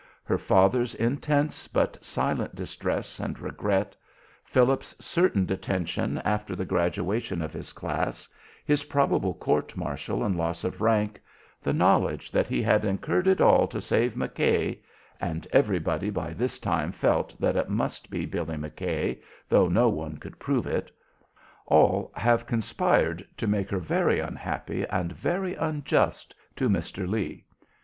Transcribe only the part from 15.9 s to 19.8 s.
by this time felt that it must be Billy McKay, though